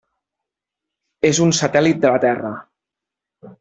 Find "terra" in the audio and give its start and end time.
2.27-2.55